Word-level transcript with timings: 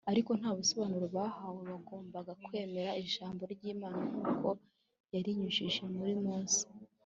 Ariko 0.11 0.31
nta 0.39 0.51
busobanuro 0.57 1.05
bahawe. 1.17 1.59
Bagombaga 1.71 2.31
kwemera 2.45 2.91
ijambo 3.05 3.41
ry’Imana 3.53 3.99
nkuko 4.11 4.47
yarinyujije 5.13 5.83
muri 5.95 6.13
Mose 6.25 6.63